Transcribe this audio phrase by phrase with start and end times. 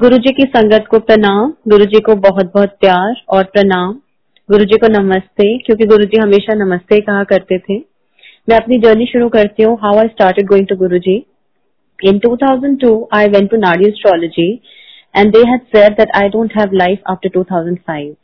[0.00, 3.92] गुरु जी की संगत को प्रणाम, गुरु जी को बहुत बहुत प्यार और प्रणाम।
[4.48, 7.76] गुरु जी को नमस्ते, क्योंकि गुरु जी हमेशा नमस्ते कहा करते थे।
[8.48, 11.16] मैं अपनी जर्नी शुरू करती हूँ how I started going to Guru ji.
[11.98, 14.48] In 2002 I went to Nadi astrology
[15.14, 18.14] and they had said that I don't have life after 2005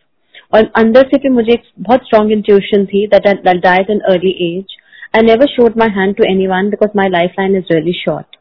[0.55, 4.35] और अंदर से भी मुझे एक बहुत स्ट्रॉन्ग इंट्यूशन थी that I died in early
[4.49, 4.77] age
[5.17, 8.37] I never showed my hand to any one because my life line is really short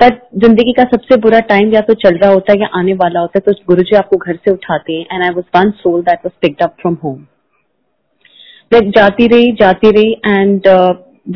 [0.00, 3.20] पर ज़िंदगी का सबसे बुरा टाइम या तो चल रहा होता है या आने वाला
[3.20, 6.00] होता है तो गुरु जी आपको घर से उठाते हैं। And I was one soul
[6.02, 7.18] that was picked up from home
[8.72, 10.68] मैं जाती रही जाती रही and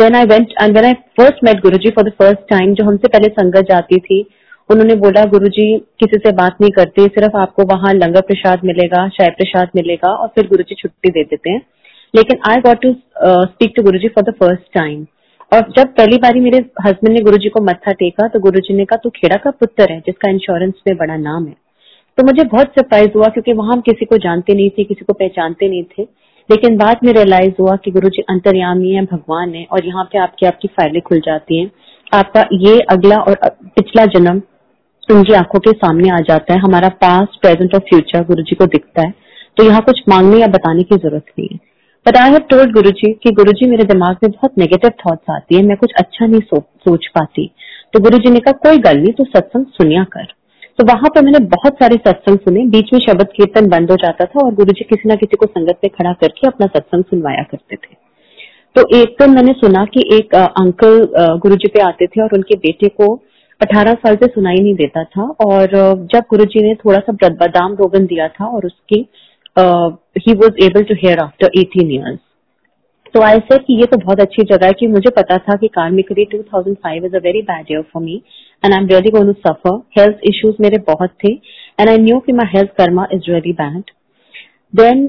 [0.01, 2.85] then I went and when I first met Guru ji for the first time जो
[2.85, 4.21] हमसे पहले संगत जाती थी,
[4.71, 5.67] उन्होंने बोला गुरु जी
[6.01, 10.29] किसी से बात नहीं करते, सिर्फ़ आपको वहाँ लंगर प्रसाद मिलेगा, चाय प्रसाद मिलेगा, और
[10.29, 11.61] फिर गुरु जी छुट्टी दे देते हैं.
[12.15, 15.05] लेकिन I got to speak to Guru ji for the first time
[15.53, 18.97] और जब पहली बारी मेरे हस्बैंड ने गुरुजी को मत्था टेका तो गुरुजी ने कहा,
[18.97, 21.57] तू खेड़ा का पुत्र है, जिसका इंश्योरेंस में बड़ा नाम है?
[22.19, 25.13] तो मुझे बहुत सरप्राइज़ हुआ, क्योंकि वहाँ हम किसी को जानते नहीं थे, किसी को
[25.13, 26.03] पहचानते नहीं थे।
[26.51, 30.19] लेकिन बाद में रियलाइज़ हुआ कि गुरु जी अंतर्यामी है, भगवान है, और यहाँ पे
[30.19, 31.71] आपकी आपकी फाइलें खुल जाती हैं।
[32.15, 33.37] आपका ये अगला और
[33.77, 34.43] पिछला जन्म
[35.13, 38.67] उनकी आँखों के सामने आ जाता है। हमारा पास्ट प्रेजेंट और फ्यूचर गुरु जी को
[38.67, 39.15] दिखता है।
[39.57, 41.72] तो यहाँ कुछ मांगने या बताने की ज़रूरत नहीं है।
[42.07, 45.31] बट आई हैव टोल्ड गुरु जी की गुरु जी मेरे दिमाग में बहुत नेगेटिव थॉट्स
[45.31, 47.51] आती है मैं कुछ अच्छा नहीं सो, सोच पाती।
[47.93, 50.25] तो गुरु जी ने कहा कोई गल नहीं तो सत्संग सुनिया कर।
[50.79, 54.25] तो वहाँ पर मैंने बहुत सारे सत्संग सुने। बीच में शब्द कीर्तन बंद हो जाता
[54.25, 57.77] था और गुरु किसी ना किसी को संगत में खड़ा करके अपना सत्संग सुनवाया करते
[57.77, 57.95] थे।
[58.77, 61.09] तो एक दिन मैंने सुना कि एक अंकल
[61.39, 63.15] गुरु पे आते थे और उनके बेटे को
[63.61, 65.67] 18 साल से सुनाई नहीं देता था। और
[66.13, 69.07] जब गुरु ने थोड़ा सा बादाम रोगन दिया था और उसकी
[69.57, 72.19] ही was able to hear after eighteen years
[73.15, 75.69] तो आई सेड कि ये तो बहुत अच्छी जगह है कि मुझे पता था कि
[75.69, 78.15] karmically 2005 is a very bad year for me
[78.65, 81.33] and I am really going to suffer health issues मेरे बहुत थे
[81.81, 83.91] एंड आई न्यू कि my health karma is really bad
[84.75, 85.07] then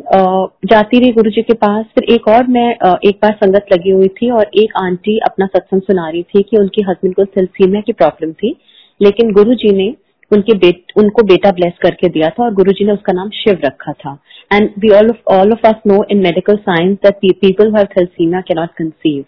[0.65, 3.89] जाती रही गुरु जी के पास फिर एक और मैं uh, एक बार संगत लगी
[3.89, 7.81] हुई थी और एक आंटी अपना सत्संग सुना रही थी कि उनके हस्बैंड को सिलसीमिया
[7.81, 8.55] की प्रॉब्लम थी।
[9.01, 9.93] लेकिन गुरु जी ने
[10.33, 13.93] उनके बेट उनको बेटा ब्लेस करके दिया था और गुरुजी ने उसका नाम शिव रखा
[13.93, 14.17] था।
[14.51, 18.59] And we all all of us know in medical science that people have thalassemia can
[18.59, 19.23] not conceive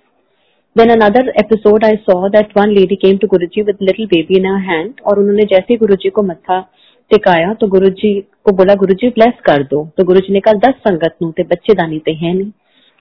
[0.76, 4.46] then another episode I saw that one lady came to Guruji with little baby in
[4.64, 6.60] hand और उन्होंने जैसे ही गुरुजी को मत्था
[7.12, 8.14] टिकाया तो गुरुजी
[8.46, 12.00] को बोला, गुरुजी bless कर दो। तो गुरुजी ने कहा, दस संगत नू बच्चे दानी
[12.00, 12.52] ते है नहीं।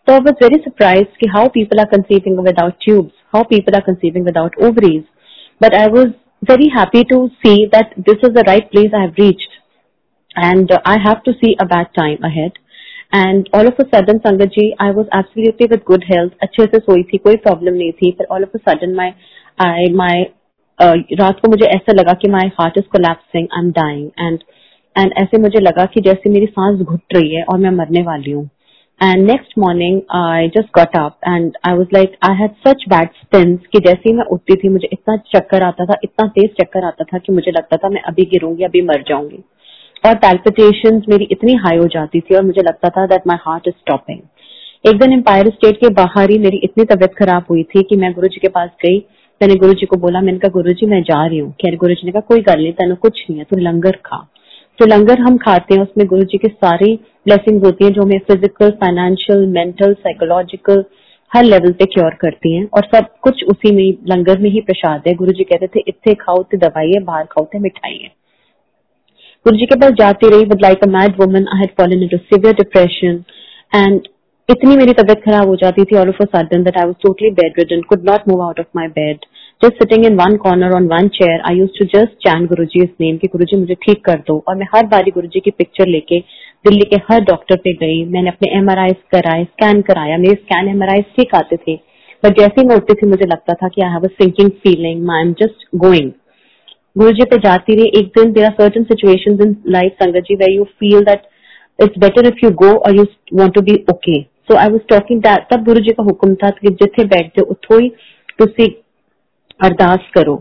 [0.07, 3.81] तो आई वाज वेरी सरप्राइज़ कि how people are conceiving without tubes how people are
[3.83, 5.03] conceiving without ovaries
[5.61, 6.13] but I was
[6.45, 9.49] very happy to see that this is the right place I have reached.
[10.37, 12.53] And uh, I have to see a bad time ahead.
[13.13, 16.33] And all of a sudden, Sangatji, I was absolutely with good health.
[16.43, 19.11] अच्छे से सोई थी कोई problem नहीं थी पर of a sudden my
[19.59, 20.15] I my
[20.79, 24.43] uh, रात को मुझे ऐसा लगा कि my heart is collapsing, I'm dying and
[24.97, 28.31] and ऐसे मुझे लगा कि जैसे मेरी सांस घुट रही है और मैं मरने वाली
[28.31, 28.49] हूँ
[29.01, 33.09] and next morning I just got up and I was like I had such bad
[33.15, 36.85] spins कि जैसे ही मैं उठती थी, मुझे इतना चक्कर आता था, इतना तेज चक्कर
[36.85, 39.43] आता था कि मुझे लगता था मैं अभी गिरूँगी, अभी मर जाऊँगी।
[40.05, 43.69] और पैल्पिटेशन मेरी इतनी हाई हो जाती थी और मुझे लगता था that my heart
[43.69, 44.19] is stopping
[44.89, 48.13] एक दिन एम्पायर स्टेट के बाहर ही मेरी इतनी तबियत खराब हुई थी कि मैं
[48.13, 48.99] गुरु जी के पास गई।
[49.41, 51.95] मैंने गुरु जी को बोला, मैंने कहा गुरु जी मैं जा रही हूँ। खैर गुरु
[51.95, 54.17] जी ने कहा, कोई गल नहीं, तेन कुछ नहीं है, तू लंगर खा।
[54.79, 56.95] जो लंगर हम खाते हैं, उसमें गुरु जी की सारी
[57.27, 60.85] ब्लेसिंग होती है, जो हमें फ़िज़िकल फाइनेंशियल मेंटल साइकोलॉजिकल
[61.33, 65.03] हर लेवल पे क्योर करती हैं। और सब कुछ उसी में, लंगर में ही प्रसाद
[65.09, 68.11] है। गुरु जी कहते थे इतने खाओ तो दवाई है, बाहर खाओ तो मिठाई है।
[69.47, 72.17] गुरु जी के पास जाती रही with like a mad woman I had fallen into
[72.19, 73.23] severe depression
[73.73, 74.09] and
[74.49, 77.31] इतनी मेरी तबीयत खराब हो जाती थी all of a sudden that I was totally
[77.59, 79.27] bedridden could not move out of my bed
[79.63, 83.19] just sitting in one corner on one chair, I used to just chant Guruji's name
[83.19, 86.19] कि गुरुजी मुझे ठीक कर दो। और मैं हर बारी गुरुजी की picture लेके
[86.65, 88.69] दिल्ली के हर डॉक्टर पे गई। मैंने अपने एम
[89.13, 90.85] कराए स्कैन कराया। मेरे स्कैन एम
[91.17, 91.77] ठीक आते थे।
[92.23, 95.11] बट जैसे ही मैं उठती थी मुझे लगता था कि I have a sinking feeling
[95.11, 96.11] I am just going
[96.97, 100.35] Guru ji पे जाती रही। एक दिन there are certain situations in life sangat ji
[100.45, 101.27] where you feel that
[101.83, 103.05] it's better if you go और you
[103.35, 105.23] want to be okay so I was talking
[105.53, 107.89] तब गुरु जी का हुक्म था कि जिथे बैठते उठो ही
[108.39, 108.67] तुसी
[109.61, 110.35] अरदास करो।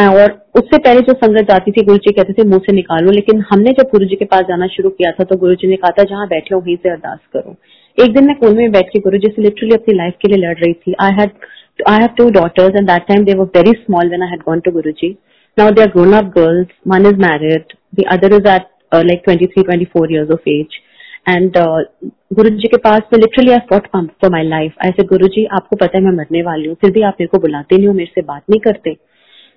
[0.00, 3.44] और उससे पहले जो संगत जाती थी गुरु जी कहते थे, मुँह से निकालो। लेकिन
[3.50, 5.90] हमने जब गुरु जी के पास जाना शुरू किया था तो गुरु जी ने कहा
[5.90, 7.56] था, जहाँ बैठे हो, वहीं से अरदास करो।
[7.98, 10.38] एक दिन मैं कोने में बैठ के गुरु जी से लिटरली अपनी लाइफ के लिए
[10.40, 11.12] लड़ रही थी। I
[11.92, 14.90] have two daughters and that time they were very small when I gone to Guru
[14.92, 15.10] ji
[15.58, 19.46] now they are grown up girls one is married the other is at like twenty
[19.46, 20.78] three twenty four years of age
[21.26, 21.58] and
[22.34, 25.76] Guru ji के पास में literally I fought for my life ऐसे गुरु जी आपको
[25.76, 28.10] पता है मैं मरने वाली हूँ, फिर भी आप मेरे को बुलाते नहीं हो, मेरे
[28.14, 28.96] से बात नहीं करते.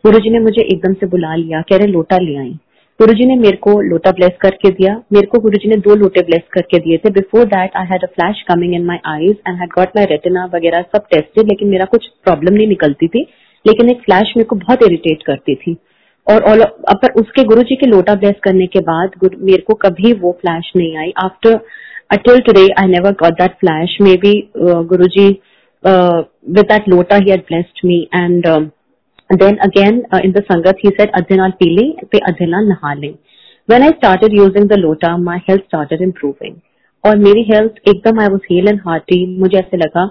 [0.04, 2.54] गुरु जी ने मुझे एकदम से बुला लिया, कह रहे, लोटा ले आई.
[3.00, 5.95] गुरु जी ने मेरे को लोटा ब्लेस करके दिया। मेरे को गुरु जी ने दो
[5.95, 9.36] लोटे ब्लेस करके दिए थे। Before that I had a flash coming in my eyes
[9.48, 13.25] and had got my retina वगैरह सब टेस्टेड लेकिन मेरा कुछ प्रॉब्लम नहीं निकलती थी।
[13.66, 15.75] लेकिन एक फ्लैश मेरे को बहुत इरिटेट करती थी।
[16.27, 20.31] और पर उसके गुरु जी के लोटा ब्लेस करने के बाद मेरे को कभी वो
[20.41, 21.59] फ्लैश नहीं आई। After
[22.11, 25.27] until today I never got that flash maybe Guru ji
[25.83, 28.47] with that lota he had blessed me and
[29.33, 33.13] then again in the sangat he set अधिनाल P लें पे अधिनाल नहा लें.
[33.69, 36.55] When I start using the lota my health started improving
[37.03, 40.05] और मेरी health एकदम I was hale and hearty मुझे ऐसे लगा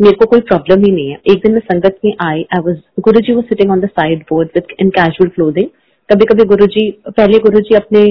[0.00, 2.76] मेरे को कोई प्रॉब्लम ही नहीं है। एक दिन मैं संगत में I I was
[3.00, 5.68] Guru ji was sitting on the side board with in casual clothing
[6.08, 8.02] कभी कभी गुरु जी पहले गुरु जी अपने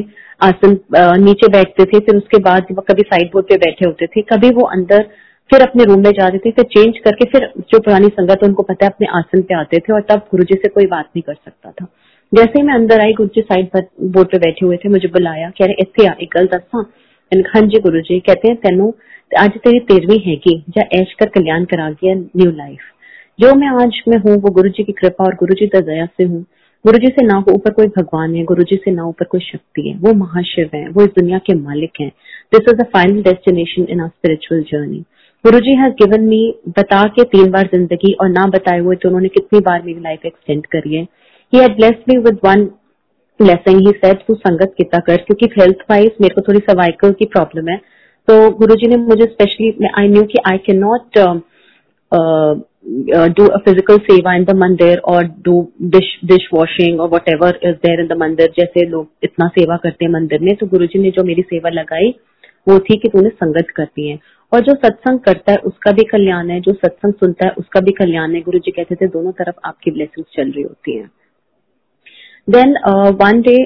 [0.41, 0.77] आसन
[1.23, 4.65] नीचे बैठते थे, फिर उसके बाद कभी साइड बोर्ड पे बैठे होते थे। कभी वो
[4.67, 5.03] अंदर,
[5.49, 8.85] फिर अपने रूम में जाते थे, फिर चेंज करके, फिर जो पुरानी संगत, उनको पता
[8.85, 11.33] है, अपने आसन पे आते थे, और तब गुरु जी से कोई बात नहीं कर
[11.33, 11.87] सकता था।
[12.33, 13.69] जैसे ही मैं अंदर आई गुरु जी साइड
[14.01, 16.81] बोर्ड पे बैठे हुए थे, मुझे बुलाया, कह रहे इतने आ, एक गल दसा
[17.45, 18.93] हाँ जी गुरु जी कहते हैं, तेनू,
[19.31, 22.79] आज तेरी तेरहवीं ऐश कर कल्याण करा गया न्यू लाइफ
[23.39, 26.23] जो मैं आज में हूँ, वो गुरु जी की कृपा और गुरु जी दया से
[26.23, 26.45] हूँ।
[26.85, 29.39] गुरु जी से ना हो ऊपर कोई भगवान है गुरु जी से ना ऊपर कोई
[29.41, 32.09] शक्ति है। वो महाशिव है, वो इस दुनिया के मालिक हैं।
[32.53, 35.03] This is the final destination in our spiritual journey
[35.45, 36.39] Guru ji has given me
[36.69, 40.25] बता के तीन बार ज़िंदगी और ना बताए हुए तो उन्होंने कितनी बार मेरी लाइफ
[40.25, 41.03] एक्सटेंड करी है।
[41.53, 42.65] He had blessed me with one
[43.39, 45.17] blessing he said तू संगत कितना कर?
[45.17, 47.77] क्योंकि हेल्थ वाइज मेरे को थोड़ी सर्वाइकल की प्रॉब्लम है.
[48.27, 51.19] तो गुरु जी ने मुझे specially I knew that I can not
[53.37, 55.53] do a physical seva in the mandir or do
[55.93, 60.05] dish dish washing or whatever is there in the mandir, जैसे लोग इतना सेवा करते
[60.05, 62.13] हैं मंदिर में तो गुरुजी ने जो मेरी सेवा लगाई,
[62.67, 64.19] वो थी कि तूने संगत करती है।
[64.51, 67.91] और जो सत्संग करता है, उसका भी कल्याण है, जो सत्संग सुनता है, उसका भी
[67.91, 71.05] कल्याण है। गुरु जी कहते थे, दोनों तरफ़ आपकी ब्लेसिंग चल रही होती है।
[72.49, 72.75] देन
[73.21, 73.57] वन डे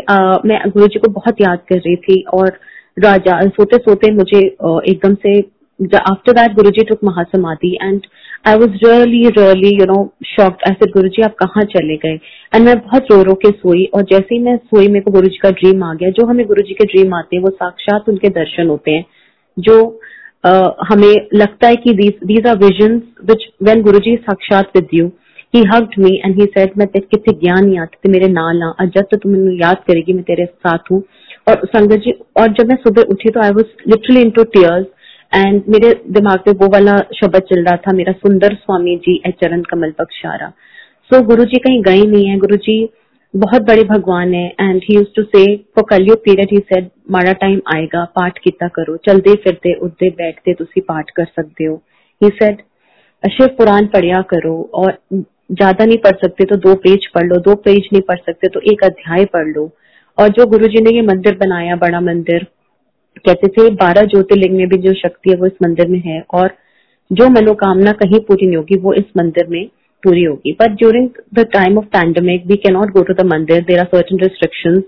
[0.48, 2.60] मैं गुरु जी को बहुत याद कर रही थी और
[3.00, 8.08] राजा सोते सोते मुझे uh, एकदम से after that Guruji took Mahasamadhi and
[8.46, 10.66] I was really really you know shocked.
[10.68, 12.20] I said Guruji आप कहाँ चले गए?
[12.56, 15.38] एंड मैं बहुत रो रो के सोई और जैसे ही मैं सोई मेरे को गुरुजी
[15.38, 18.68] का ड्रीम आ गया। जो हमें गुरुजी के ड्रीम आते हैं वो साक्षात उनके दर्शन
[18.68, 19.06] होते हैं।
[19.60, 20.02] जो
[20.48, 21.94] uh, हमें लगता है कि
[22.26, 25.12] these are vision which when Guruji साक्षात with you
[25.54, 28.62] he hugged me and he said मैं तेरे कितने ज्ञान नहीं आते थे मेरे नाल
[28.64, 31.02] आ जब तो तुम मैं याद करेगी मैं तेरे साथ हूँ।
[31.50, 34.86] और संगत जी और जब मैं सुबह उठी तो I was literally in to tears
[35.32, 39.32] and मेरे दिमाग में वो वाला शब्द चल रहा था मेरा सुंदर स्वामी जी ए
[39.42, 42.78] चरण कमल बख्शारा। सो so, गुरु जी कहीं गए नहीं है। गुरु जी
[43.34, 47.34] बहुत बड़े भगवान है and he use to say for Kalyug period he said माड़ा
[47.42, 51.76] टाइम आएगा पाठ किता करो। चलते फिरते उठते बैठते तुसी पाठ कर सकते हो।
[52.22, 52.62] ही सेड
[53.24, 54.98] शिव पुराण पढ़िया करो और
[55.50, 58.60] ज़्यादा नहीं पढ़ सकते तो दो पेज पढ़ लो, दो पेज नहीं पढ़ सकते तो
[58.72, 59.70] एक अध्याय पढ़ लो।
[60.18, 62.46] और जो गुरु ने ये मंदिर बनाया, बड़ा मंदिर,
[63.18, 66.56] कहते थे, बारह ज्योतिर्लिंग में भी जो शक्ति है वो इस मंदिर में है और
[67.12, 69.66] जो मनोकामना कहीं पूरी नहीं होगी, वो इस मंदिर में
[70.04, 73.62] पूरी होगी। But during the time of pandemic we can not go to the mandir
[73.64, 74.80] there are certain restriction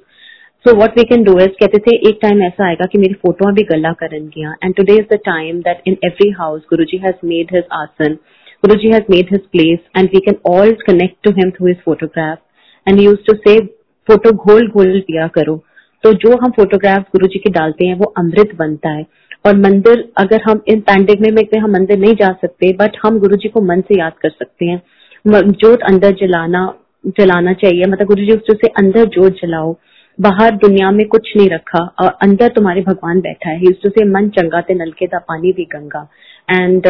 [0.66, 3.52] so what we can do is कहते थे, एक टाइम ऐसा आएगा कि मेरी फ़ोटो
[3.54, 7.26] भी गला करेंगी and today is the time that in every house Guru ji has
[7.28, 8.18] made his asan.
[8.64, 11.78] Guru ji has made his place and we can all connect to him through his
[11.86, 12.38] photograph
[12.88, 13.60] and use to say
[14.08, 15.56] photo घोल घोल दिया करो.
[16.04, 19.06] तो जो हम photograph गुरु जी के डालते हैं, वो अमृत बनता है।
[19.46, 23.36] और मंदिर, अगर हम इन पैंडेमिक में हम मंदिर नहीं जा सकते बट हम गुरु
[23.36, 24.82] जी को मन से याद कर सकते हैं।
[25.28, 26.74] जोत अंदर जलाना
[27.08, 29.76] जलाना चाहिए। मतलब गुरु जी से अंदर जोत जलाओ।
[30.20, 34.62] बाहर दुनिया में कुछ नहीं रखा। और अंदर तुम्हारे भगवान बैठा है। से मन चंगा
[34.62, 36.08] ते नलके का पानी भी Ganga.
[36.50, 36.88] And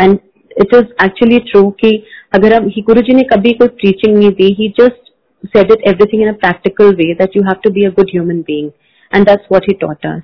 [0.00, 0.18] and
[0.61, 1.95] it is actually true कि
[2.35, 5.03] अगर हम गुरु जी ने कभी कोई टीचिंग नहीं दी he just
[5.51, 8.41] said it everything in a practical way that you have to be a good human
[8.43, 8.71] being.
[9.11, 10.23] And that's what he taught us.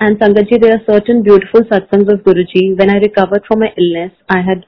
[0.00, 2.78] And Sangatji, there are certain beautiful satsangs of Guruji.
[2.78, 4.64] When I recovered from my illness, I had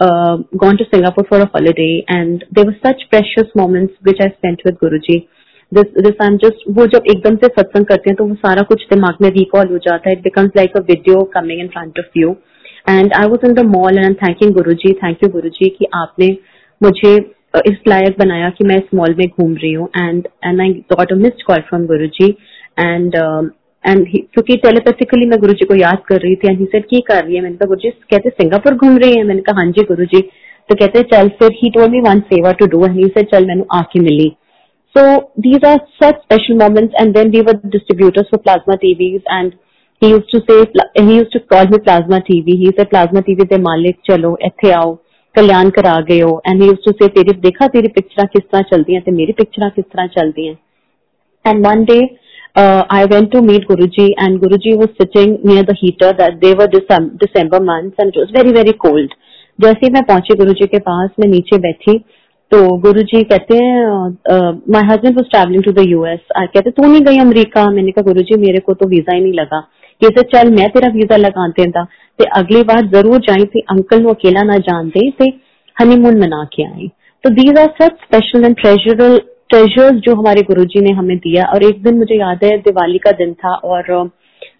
[0.00, 4.32] uh, gone to Singapore for a holiday and there were such precious moments which I
[4.38, 5.28] spent with Guruji.
[5.72, 8.82] This, this I'm just, वो जब एकदम से सत्संग करते हैं तो वो सारा कुछ
[8.92, 10.16] दिमाग में recall हो जाता है.
[10.16, 12.04] It becomes like a video coming in front of
[12.87, 12.93] You.
[12.93, 14.99] And I was in the mall and I'm thanking Guruji.
[15.01, 16.37] Thank you, Guruji कि आपने
[16.83, 17.15] मुझे
[17.57, 21.11] इस लायक बनाया कि मैं इस मॉल में घूम रही हूँ and and I got
[21.11, 22.25] a missed call from Guru ji
[22.79, 23.15] and
[23.85, 27.01] and क्योंकि टेलीपैथिकली मैं गुरु जी को याद कर रही थी एंड ही सेड की
[27.07, 29.71] कर रही है मैंने कहा गुरु जी कहते सिंगापुर घूम रही है मैंने कहा हाँ
[29.71, 30.21] जी गुरु जी
[30.69, 33.45] तो कहते चल फिर he told me one seva to do and he said चल
[33.45, 34.35] मैंने आके मिली
[34.95, 36.93] so these are such special moments.
[36.97, 39.53] And then we were distributors for plasma tvs and
[40.02, 40.58] he used to say
[41.00, 44.72] he used to call me plasma tv he said plasma tv ਦੇ ਮਾਲਿਕ ਚਲੋ ਇੱਥੇ
[44.72, 44.94] ਆਓ
[45.34, 48.62] ਕਲਿਆਣ ਕਰਾ ਗਏ ਹੋ and he used to say ਤੇਰੀ ਦੇਖਾ ਤੇਰੀ ਪਿਕਚਰਾਂ ਕਿਸ ਤਰ੍ਹਾਂ
[48.70, 50.54] ਚਲਦੀਆਂ ਤੇ ਮੇਰੀ ਪਿਕਚਰਾਂ ਕਿਸ ਤਰ੍ਹਾਂ ਚਲਦੀਆਂ
[51.44, 52.18] And one day,
[52.56, 56.12] uh, I went to meet Guruji, and Guruji was sitting near the heater.
[56.12, 59.16] That they were December, December months, and it was very very cold.
[59.58, 61.96] जैसे ही मैं पहुंची गुरुजी के पास मैं नीचे बैठी
[62.52, 63.82] तो गुरुजी कहते हैं
[64.72, 68.40] my husband was travelling to the US कहते तू नहीं गई अमेरिका मैंने कहा गुरुजी
[68.40, 69.60] मेरे को तो वीजा ही नहीं लगा
[70.01, 71.83] कहते चल मैं तेरा वीज़ा लगाते था
[72.19, 75.29] ते अगली बार ज़रूर जाई थी अंकल नु अकेला ना जान दे ते
[75.77, 76.87] हनीमून मना के आई
[77.23, 79.17] तो these are such special and treasure
[79.49, 83.11] treasures जो हमारे गुरुजी ने हमें दिया और एक दिन मुझे याद है दिवाली का
[83.19, 83.91] दिन था और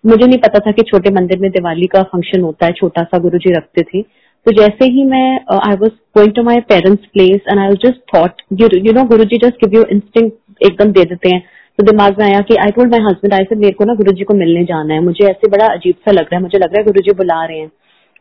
[0.05, 3.17] मुझे नहीं पता था कि छोटे मंदिर में दिवाली का फ़ंक्शन होता है छोटा सा
[3.19, 4.01] गुरुजी रखते थे
[4.45, 5.27] तो जैसे ही मैं
[5.59, 9.37] I was going to my parents place and I just thought you know Guru ji
[9.37, 11.43] just give you instinct एकदम दे देते हैं
[11.79, 14.11] तो दिमाग में आया कि I told my husband I sir मेरे को ना गुरु
[14.27, 16.79] को मिलने जाना है। मुझे ऐसे बड़ा अजीब सा लग रहा है। मुझे लग रहा
[16.79, 17.71] है गुरु बुला रहे हैं।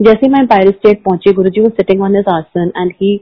[0.00, 3.14] जैसे मैं पायर स्टेट पहुँची गुरु जी वो sitting on his asan and he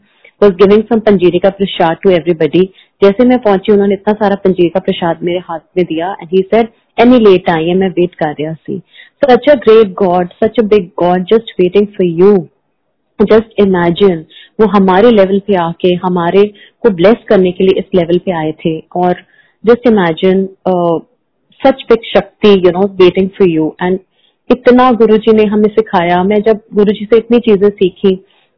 [0.42, 2.62] was giving some panjiri का प्रसाद टू एवरीबडी
[3.02, 6.42] जैसे मैं पहुँची, उन्होंने इतना सारा पंजीरी का प्रसाद मेरे हाथ में दिया and he
[6.54, 8.78] said any late I है मैं वेट कर रहा see
[9.24, 12.36] such a great God such a big God just waiting for you
[13.18, 14.24] just imagine
[14.60, 16.42] वो हमारे लेवल पे आके, हमारे
[16.82, 19.22] को ब्लेस करने के लिए इस लेवल पे आए थे और
[19.64, 20.44] just imagine
[21.60, 23.98] such big shakti you know waiting for you and
[24.50, 28.14] इतना गुरुजी ने हमें सिखाया। मैं जब गुरुजी से इतनी चीज़ें सीखी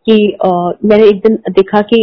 [0.06, 1.98] कि uh, मैंने एक दिन देखा कि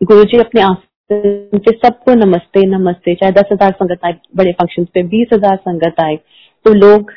[0.00, 5.28] गुरुजी अपने आसन सबको नमस्ते नमस्ते। चाहे दस हज़ार संगत आए बड़े फ़ंक्शन पे बीस
[5.32, 6.16] हज़ार संगत आए
[6.64, 7.10] तो लोग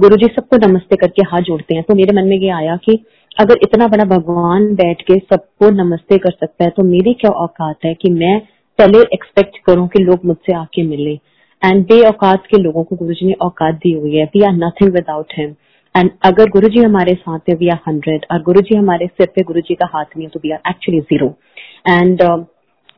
[0.00, 2.98] गुरु जी सबको नमस्ते करके हाथ जोड़ते हैं। तो मेरे मन में ये आया कि
[3.36, 7.84] अगर इतना बड़ा भगवान बैठ के सबको नमस्ते कर सकता है तो मेरी क्या औकात
[7.84, 8.36] है कि मैं
[8.78, 11.12] पहले एक्सपेक्ट करूँ कि लोग मुझसे आके मिले।
[11.62, 14.52] एंड बे औकात के लोगों को गुरु जी ने औकात दी हुई है। We are
[14.54, 15.54] nothing without him
[15.94, 19.26] and अगर गुरु जी हमारे साथ है वी आर हंड्रेड और गुरु जी हमारे सिर
[19.36, 21.28] पे गुरु जी का हाथ नहीं है तो we are actually zero
[21.88, 22.22] and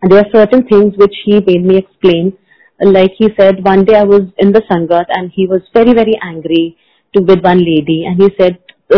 [0.02, 2.32] there are certain things which he made me explain
[2.80, 6.12] like he said one day I was in the sangat and he was very very
[6.24, 6.68] angry
[7.14, 8.56] to with one lady and he said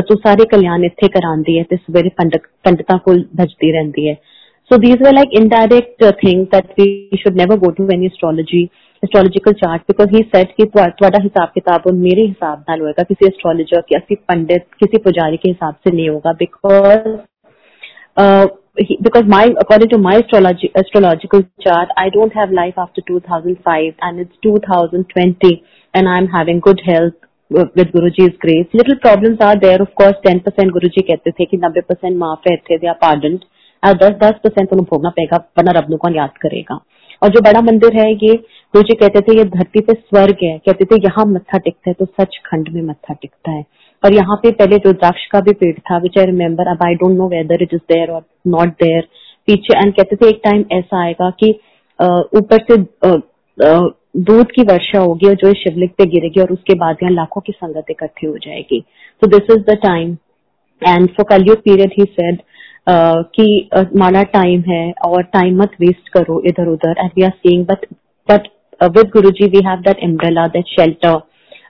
[0.08, 4.18] तू सारे कल्याण इतने करा दी है ते सवेरे पंडित, पंडिता को भजती रहती है।
[4.70, 8.70] So these were like indirect uh, things that we should never go to any astrology
[9.02, 13.26] astrological chart because he said कि थोड़ा हिसाब किताब और मेरे हिसाब नाल होएगा किसी
[13.26, 17.18] एस्ट्रोलॉजर किसी पंडित किसी पुजारी के हिसाब से नहीं होगा because
[19.04, 24.20] because my according to my astrology, astrological chart i don't have life after 2005 and
[24.20, 25.50] it's 2020
[25.94, 27.16] and i'm having good health
[27.58, 28.68] uh, with guruji's grace.
[28.72, 32.86] Little problems are there of course 10% guruji kehte the ki 90% maaf hai they
[32.86, 33.44] are pardoned.
[33.82, 36.78] और 10-10 percent उन्हें भोगना पड़ेगा वरना रब कौन याद करेगा।
[37.22, 38.34] और जो बड़ा मंदिर है, ये
[38.74, 41.94] गुरु जी कहते थे, ये धरती पे स्वर्ग है, कहते थे, यहाँ मत्था टिकता है
[41.94, 43.64] तो सच खंड में मत्था टिकता है।
[44.02, 47.16] और यहाँ पे पहले रुद्राक्ष का भी पेड़ था विच आई रिमेम्बर अब I don't
[47.16, 49.08] know whether it is there or not there
[49.48, 51.50] पीछे एंड कहते थे, एक टाइम ऐसा आएगा कि
[52.38, 52.76] ऊपर से
[54.18, 57.52] दूध की वर्षा होगी और जो शिवलिंग पे गिरेगी और उसके बाद यहाँ लाखों की
[57.52, 58.80] संगत इकट्ठी हो जाएगी।
[59.22, 60.16] तो this is the time
[60.82, 62.40] and for Kalyug period he said
[62.86, 67.64] कि माना टाइम है और टाइम मत वेस्ट करो इधर उधर and we are seeing
[67.66, 67.86] but
[68.28, 68.48] but
[68.96, 71.20] with Guruji we have that umbrella that shelter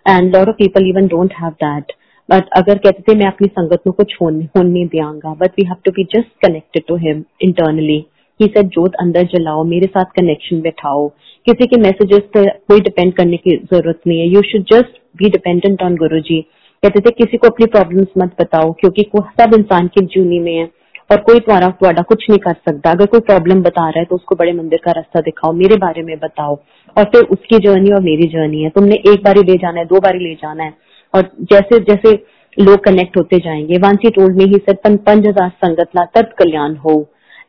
[0.08, 1.92] and lot of people even don't have that
[2.28, 5.90] but अगर कहते थे, मैं अपनी संगत को छोड़ने नहीं दियांगा but we have to
[5.92, 8.04] be just connected to him internally
[8.40, 11.08] he said जोत अंदर जलाओ, मेरे साथ कनेक्शन बैठाओ.
[11.46, 14.26] किसी के मैसेजेस पे कोई डिपेंड करने की ज़रूरत नहीं है.
[14.26, 16.40] You should just be dependent on Guru ji
[16.82, 20.64] कहते थे, किसी को अपनी प्रॉब्लम्स मत बताओ, क्योंकि सब इंसान की जूनी में है.
[21.10, 24.16] और कोई तुम्हारा तुम्हारा कुछ नहीं कर सकता। अगर कोई प्रॉब्लम बता रहा है तो
[24.16, 26.54] उसको बड़े मंदिर का रास्ता दिखाओ मेरे बारे में बताओ।
[26.96, 30.00] और फिर उसकी जर्नी और मेरी जर्नी है। तुमने एक बारी ले जाना है दो
[30.00, 30.74] बारी ले जाना है।
[31.14, 32.12] और जैसे जैसे
[32.58, 36.76] लोग कनेक्ट होते जाएँगे। वांसी टोल्ड में ही सर पंच हज़ार संगत ला तब कल्याण
[36.86, 36.98] हो।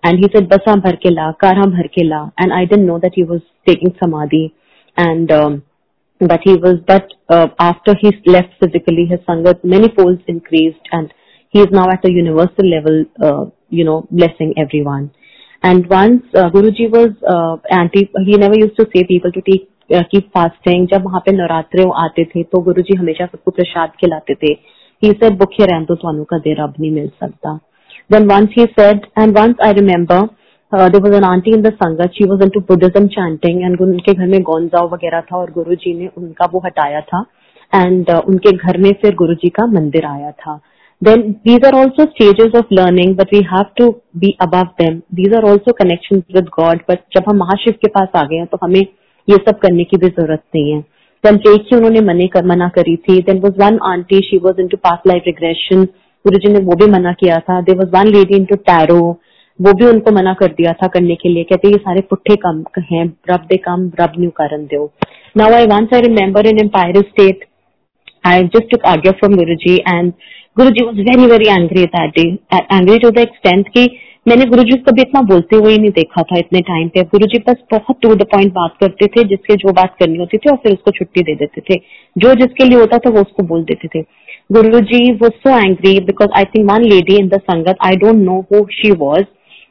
[0.05, 3.17] And said basa bhar ke la kara bhar ke la and i didn't know that
[3.17, 4.39] he was taking samadhi
[4.97, 5.57] and um,
[6.21, 10.31] but he was but uh, after he left physically his sangat many folds
[11.54, 15.10] he is now at a universal level uh, you know blessing everyone
[15.62, 19.68] and once uh, guruji was uh, anti he never used to say people to take
[19.90, 24.34] uh, keep fasting जब वहां पे नवरात्रे आते थे तो गुरुजी हमेशा सबको प्रसाद खिलाते
[24.42, 24.54] थे
[25.02, 27.58] he said भूखे रहन तो ਤੁਹਾਨੂੰ कदे रब नहीं मिल सकता
[28.10, 30.28] Then once he said, and once I remember,
[30.72, 34.12] uh, there was an auntie in the Sangha, she was into Buddhism chanting and उनके
[34.14, 37.24] घर में गौंजाओ वगैरह था और गुरु जी ने उनका वो हटाया था
[37.74, 40.60] एंड uh, उनके घर में फिर गुरु जी का मंदिर आया था
[41.01, 43.85] then these are also stages of learning, but we have to
[44.23, 45.01] be above them.
[45.19, 48.45] These are also connections with god, but जब हम महाशिव के पास आ गए हैं
[48.47, 48.81] तो हमें
[49.27, 50.83] ये सब करने की भी ज़रूरत नहीं है।
[51.23, 54.63] Then एक ही उन्होंने मने कर, मना करी थी। Then was one auntie, she was
[54.63, 55.85] into past life regression
[56.25, 58.99] गुरु जी ने वो भी मना किया था। There was one lady into tarot
[59.59, 62.63] वो भी उनको मना कर दिया था करने के लिए। कहते ये सारे पुट्ठे काम,
[62.91, 64.85] हैं, रब दे काम, रब न्यू कारण दो।
[65.37, 67.45] Now I once I remember in Empire State
[68.27, 70.11] I just took agya from Guru ji and
[70.57, 73.83] Guru ji was very very angry that day angry to the extent की
[74.25, 77.27] मैंने गुरु जी कभी इतना बोलते हुए ही नहीं देखा था इतने टाइम पे। गुरु
[77.27, 80.49] जी बस बहुत टू द पॉइंट बात करते थे, जिसके जो बात करनी होती थी
[80.51, 81.79] और फिर उसको छुट्टी दे देते थे।
[82.15, 84.01] जो जिसके लिए होता था वो उसको बोल देते थे।
[84.49, 88.23] Guru ji was so angry because I think one lady in the sangat I don't
[88.25, 89.23] know who she was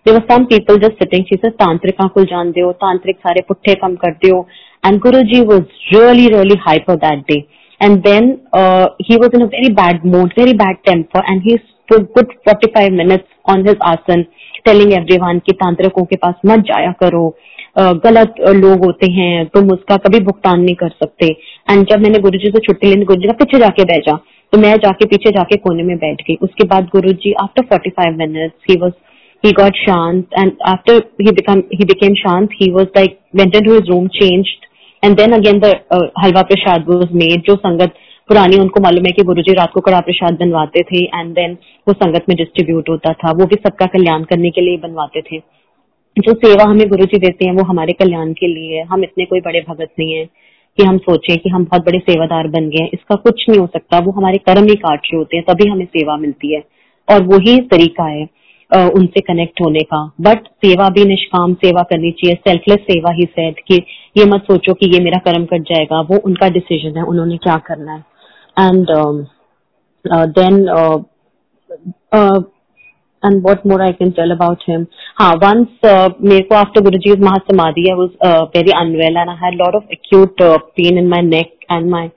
[0.07, 3.75] there were some people just sitting she sir तांत्रिका को जान दो तांत्रिक सारे पुट्ठे
[3.85, 5.63] कम कर दो ji was
[5.95, 7.41] really really hyper that day
[7.81, 11.59] and then uh, he was in a very bad mood, very bad temper, and he
[11.59, 14.25] stood good 45 minutes on his asan
[14.65, 17.23] telling everyone कि तांत्रिकों के पास मत जाया करो
[18.05, 21.27] गलत लोग होते हैं तुम उसका कभी भुगतान नहीं कर सकते
[21.71, 24.09] एंड जब मैंने गुरु जी से छुट्टी लेने गुरु जी का पीछे जाके बैठ
[24.53, 27.91] तो मैं जाके पीछे जाके कोने में बैठ गई उसके बाद Guru ji after forty
[27.91, 28.93] five minutes he was
[29.45, 33.73] he got shant and after he become he became shant he was like went into
[33.73, 34.67] his room changed
[35.03, 37.95] and then again uh, halwa prasad was made जो संगत
[38.29, 41.57] पुरानी उनको मालूम है कि गुरु जी रात को कड़ा प्रसाद बनवाते थे एंड देन
[41.87, 45.39] वो संगत में डिस्ट्रीब्यूट होता था वो भी सबका कल्याण करने के लिए बनवाते थे।
[46.17, 49.25] जो सेवा हमें गुरु जी देते हैं वो हमारे कल्याण के लिए है। हम इतने
[49.25, 50.25] कोई बड़े भगत नहीं है
[50.79, 53.99] कि हम सोचें कि हम बहुत बड़े सेवादार बन गए इसका कुछ नहीं हो सकता
[53.99, 56.63] वो हमारे कर्म ही काट रहे होते हैं तभी हमें सेवा मिलती है।
[57.09, 58.25] और वही तरीका है
[58.71, 63.61] उनसे कनेक्ट होने का। बट सेवा भी निष्काम सेवा करनी चाहिए। सेल्फलेस सेवा ही सेट
[63.69, 63.83] कि
[64.17, 67.57] ये मत सोचो कि ये मेरा कर्म कट जाएगा। वो उनका डिसीज़न है, उन्होंने क्या
[67.67, 68.05] करना है।
[68.59, 68.87] And
[70.35, 70.55] then
[73.23, 74.87] and what more I can tell about him
[75.19, 75.67] हाँ वंस
[76.23, 80.43] मेरे को after Guru ji mahasamadhi very unwell and I lot of acute
[80.77, 82.09] pain in my neck and my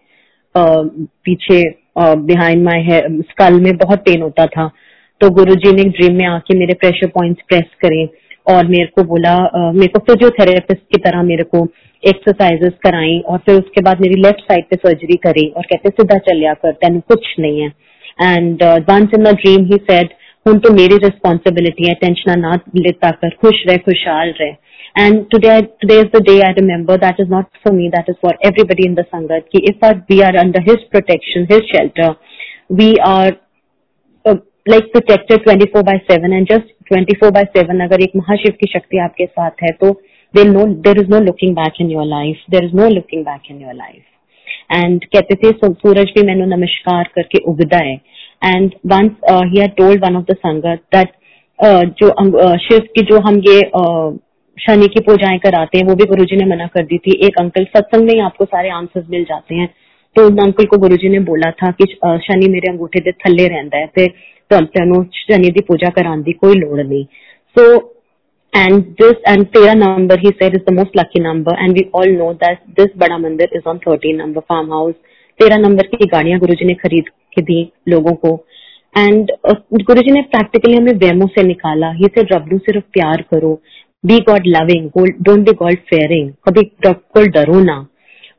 [0.56, 1.62] पीछे
[1.98, 4.70] बिहाइंड माई स्कल में बहुत पेन होता था।
[5.24, 8.04] तो गुरुजी ने ड्रीम में आके मेरे प्रेशर पॉइंट्स प्रेस करे
[8.54, 9.36] और मेरे को बोला
[9.74, 11.62] मेरे को फिजियोथेरेपिस्ट की तरह मेरे को
[12.04, 16.18] एक्सरसाइजेस कराई और फिर उसके बाद मेरी लेफ़्ट साइड पे सर्जरी करी और कहते सीधा
[16.26, 17.68] चलिया कर तेन कुछ नहीं है.
[18.22, 20.10] And once in the dream he said
[20.48, 24.52] हूँ तो मेरी रिस्पॉन्सिबिलिटी है टेंशन ना लेता कर खुश रहे खुशहाल रहे.
[25.02, 28.18] And today today is the day I remember that is not for me that is
[28.26, 32.12] for everybody in the sangat ki if our, we are under his protection his shelter.
[32.82, 32.90] We
[34.70, 38.52] like protected twenty four by seven and just twenty four by seven अगर एक महाशिव
[38.52, 39.92] की शक्ति आपके साथ है तो
[40.36, 43.52] there no there is no looking back in your life there is no looking back
[43.52, 44.04] in your life
[44.76, 47.96] and कहते थे सूरज भी मैंने नमस्कार करके उगदा है.
[48.46, 51.12] And once he had told one of the sangat that
[51.64, 54.18] जो अं, uh, शिव की जो हम ये uh,
[54.58, 57.12] शनि की पूजाएँ कराते हैं, वो भी गुरुजी ने मना कर दी थी.
[57.28, 59.70] एक अंकल सत्संग में ही आपको सारे आंसर्स मिल जाते हैं.
[60.16, 63.48] तो उन अंकल को गुरुजी ने बोला था कि uh, शनि मेरे अंगूठे के थले
[63.48, 63.86] रहता है.
[63.86, 64.14] फिर
[64.53, 67.05] ਤੇ ਤੁਹਾਨੂੰ ਸ਼ਨੀ ਦੀ ਪੂਜਾ ਕਰਾਉਣ ਦੀ ਕੋਈ ਲੋੜ ਨਹੀਂ
[67.57, 67.65] so
[68.53, 72.13] and this and Tera number he said is the most lucky number and we all
[72.13, 74.95] know that this Bada Mandir is on 13 number farmhouse.
[75.41, 78.31] तेरह नंबर की गाड़ियां गुरुजी ने खरीद के दी लोगों को
[78.99, 83.61] एंड uh, गुरुजी ने प्रैक्टिकली हमें वेमो से निकाला ही से रबलू सिर्फ प्यार करो
[84.05, 84.91] be God loving
[85.23, 87.87] don't be God fearing कभी कोई डरो ना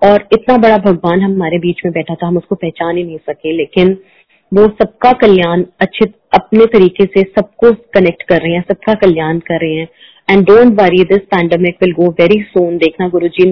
[0.02, 3.52] और इतना बड़ा भगवान हमारे बीच में बैठा था हम उसको पहचान ही नहीं सके
[3.52, 3.98] लेकिन
[4.53, 9.61] वो सबका कल्याण अच्छे अपने तरीके से सबको कनेक्ट कर रहे हैं सबका कल्याण कर
[9.61, 9.89] रहे हैं।
[10.31, 13.47] And don't worry this pandemic will go very soon देखना गुरु जी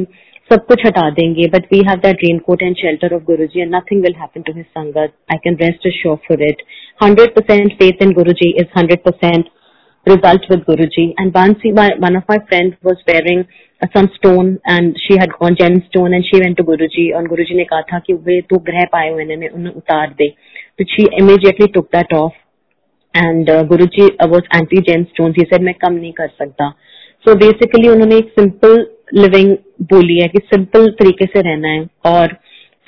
[0.51, 3.75] सब कुछ हटा देंगे but we have that raincoat and shelter of Guru ji and
[3.75, 6.63] nothing will happen to his sangat I can rest sure for it
[7.05, 9.51] hundred percent faith in Guru ji is hundred percent
[10.07, 11.03] result with Guruji.
[11.17, 13.45] And once he, my, one of my friends was wearing
[13.81, 17.57] uh, some stone and she had gone gemstone and she went to Guruji and Guruji
[17.57, 20.29] ने कहा था कि वे तो ग्रह पाए हुए उन्हें उतार दे।
[20.79, 22.33] तो she immediately took that off.
[23.15, 26.69] And Guru ji was anti gemstone he said मैं कम नहीं कर सकता.
[27.25, 29.51] सो so बेसिकली उन्होंने एक सिंपल लिविंग
[29.93, 32.33] बोली है कि सिंपल तरीके से रहना है और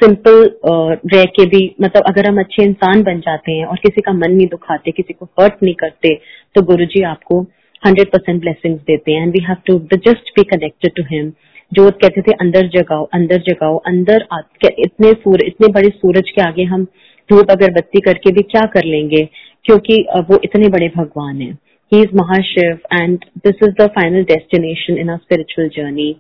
[0.01, 4.01] सिंपल uh, रह के भी मतलब अगर हम अच्छे इंसान बन जाते हैं और किसी
[4.01, 6.15] का मन नहीं दुखाते किसी को हर्ट नहीं करते
[6.55, 7.41] तो गुरु जी आपको
[7.87, 11.33] हंड्रेड परसेंट ब्लेसिंग देते हैं। And we have to just be connected to him
[11.73, 14.27] जो कहते थे अंदर जगाओ अंदर जगाओ अंदर
[14.65, 16.87] इतने सूरज इतने बड़े सूरज के आगे हम
[17.31, 19.29] धूप अगरबत्ती करके भी क्या कर लेंगे?
[19.65, 21.53] क्योंकि वो इतने बड़े भगवान हैं।
[21.93, 26.11] He is Mahashiv and this is the final destination in a spiritual journey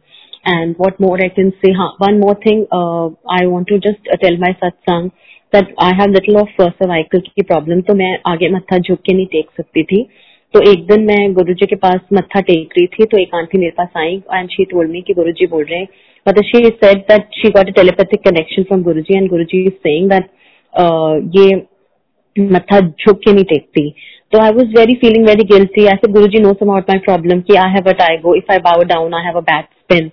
[0.48, 2.64] and what more I can say हाँ one more thing
[3.34, 5.08] I want to just tell my satsang
[5.52, 9.26] that I have little of cervical की problem तो मैं आगे मत्था झुक के नहीं
[9.32, 10.02] take सकती थी।
[10.54, 13.58] तो एक दिन मैं गुरु जी के पास मत्था टेक रही थी तो एक आंटी
[13.58, 15.88] मेरे पास आई एंड शी टोल्ड मी कि गुरु जी बोल रहे हैं।
[16.26, 19.62] मतलब she said that she got a telepathic connection from Guru ji and Guru ji
[19.62, 20.28] is saying that
[20.74, 21.54] ये
[22.36, 23.88] मत्था झुक के नहीं टेकती
[24.32, 25.86] तो I was very feeling very guilty.
[25.88, 28.36] I said, Guruji knows about my problem कि I have a tigo.
[28.36, 30.10] If I bow down, I have a bad spin.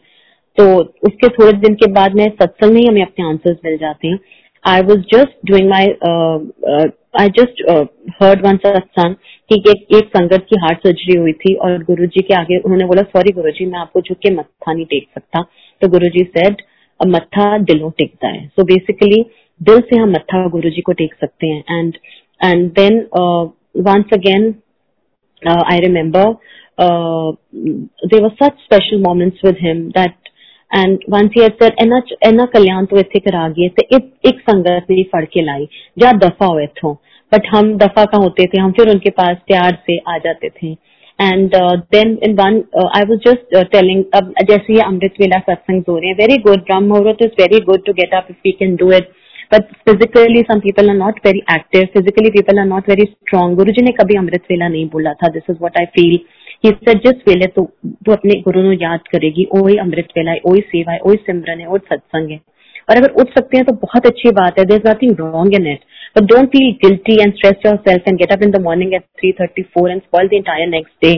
[0.58, 0.64] तो
[1.08, 4.18] उसके थोड़े दिन के बाद में सत्संग में ही हमें अपने आंसर्स मिल जाते हैं
[4.66, 5.86] I was just doing my
[7.20, 7.62] I just
[8.22, 9.16] heard one satsang
[9.50, 13.02] कि एक, एक संगत की हार्ट सर्जरी हुई थी और गुरुजी के आगे उन्होंने बोला
[13.16, 15.42] सॉरी गुरुजी मैं आपको झुक के मत्था नहीं टेक सकता
[15.82, 16.62] तो गुरुजी सेड
[17.00, 19.22] मत्था दिलों टेकता है सो बेसिकली
[19.62, 21.94] दिल से हम मत्था गुरु जी को टेक सकते हैं। And
[22.42, 24.54] and then
[25.84, 26.24] remember
[26.78, 27.30] uh,
[28.10, 30.30] there were such special moments with him that
[30.72, 35.04] and once he had said एना कल्याण तो इथे करा गए थे एक, संगत मेरी
[35.14, 35.66] फड़ के लाई
[35.98, 36.94] जा दफ़ा हुए थे
[37.32, 38.62] बट हम दफ़ा का होते थे?
[38.62, 40.72] हम फिर उनके पास प्यार से आ जाते थे।
[41.20, 41.56] And
[41.96, 42.62] then in one
[42.98, 46.64] I was just telling अब जैसे ये अमृत वेला सत्संग हो रहे हैं very good
[46.70, 49.12] brahm muhurat is very good to get up if we can do it
[49.52, 53.72] but physically some people are not very active physically people are not very strong Guru
[53.72, 56.18] ji ने कभी अमृत वेला नहीं बोला था this is what I feel
[56.66, 57.62] जिस वेले तो
[58.08, 61.00] वो अपने गुरु नु याद करेगी ओ ही अमृत वेला है ओ ही सेवा है
[61.00, 62.40] ओ ही सिमरन है ओ सत्संग है
[62.90, 65.68] और अगर उठ सकते हैं तो बहुत अच्छी बात है। There is nothing wrong in
[65.72, 65.84] it
[66.18, 69.32] but don't feel guilty and stress yourself and get up in the morning at three
[69.42, 71.12] thirty four and spoil the entire next day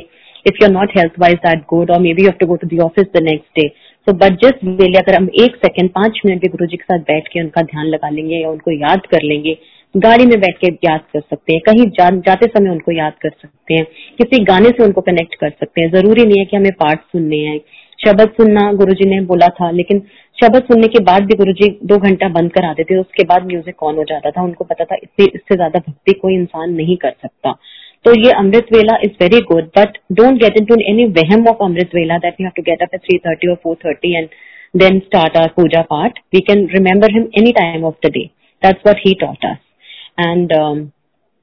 [0.47, 2.67] if you are not health wise that good or maybe you have to go to
[2.67, 3.67] the office the next day
[4.07, 7.03] so but just वेले अगर हम एक second पाँच minute भी गुरु जी के साथ
[7.05, 9.57] बैठ के उनका ध्यान लगा लेंगे या उनको याद कर लेंगे
[9.95, 13.29] गाड़ी में बैठ के याद कर सकते हैं कहीं जा, जाते समय उनको याद कर
[13.31, 13.85] सकते हैं
[14.17, 17.37] किसी गाने से उनको कनेक्ट कर सकते हैं। ज़रूरी नहीं है कि हमें पाठ सुनने
[17.39, 17.59] हैं।
[17.99, 20.01] शब्द सुनना गुरु जी ने बोला था लेकिन
[20.37, 23.83] शब्द सुनने के बाद भी गुरु जी दो घंटा बंद करा देते उसके बाद म्यूज़िक
[23.83, 27.13] ऑन हो जाता था। उनको पता था इससे इससे ज़्यादा भक्ति कोई इंसान नहीं कर
[27.21, 27.55] सकता।
[28.05, 31.95] तो ये amrit vela is very good but don't get into any vehm of amrit
[31.95, 34.27] vela that you have to get up three thirty or four thirty and
[34.75, 38.25] then start our puja path we can remember him any time of the day
[38.63, 39.57] that's what he taught us
[40.19, 40.51] and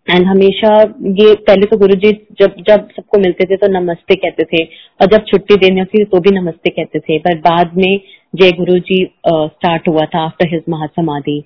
[0.07, 0.71] and हमेशा
[1.19, 4.63] ये पहले तो गुरु जी जब जब सबको मिलते थे तो नमस्ते कहते थे
[5.01, 8.01] और जब छुट्टी देने थी तो भी नमस्ते कहते थे। पर बाद में
[8.35, 11.39] जय गुरु जी स्टार्ट हुआ था after his mahasamadhi.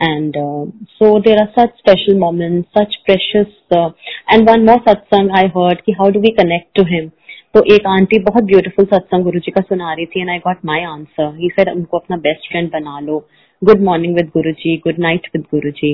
[0.00, 0.64] And uh,
[0.98, 3.52] so there are such special moments, such precious.
[3.70, 3.90] Uh,
[4.28, 7.10] and one more satsang I heard कि how do we connect to him?
[7.54, 10.58] तो एक आंटी बहुत ब्यूटीफुल सत्संग गुरु जी का सुना रही थी and I got
[10.64, 13.18] my answer he said उनको अपना बेस्ट फ्रेंड बना लो
[13.62, 15.92] good morning with Guru ji good night with Guru ji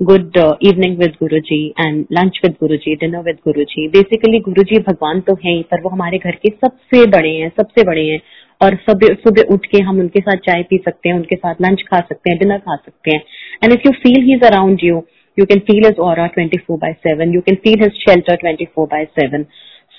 [0.00, 4.40] good evening with Guru ji and lunch with Guru ji dinner with Guru ji basically
[4.40, 7.84] गुरु जी भगवान तो है ही पर वो हमारे घर के सबसे बड़े हैं सबसे
[7.84, 8.20] बड़े हैं
[8.60, 11.82] और सुबह सुबह उठ के हम उनके साथ चाय पी सकते हैं उनके साथ लंच
[11.82, 13.22] खा सकते हैं डिनर खा सकते हैं।
[13.64, 15.04] And if you feel he is around you
[15.38, 19.00] you can feel his aura 24 by 7 you can feel his shelter 24 by
[19.16, 19.42] 7